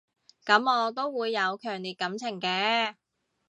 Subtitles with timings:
[0.47, 2.95] 噉我都會有強烈感情嘅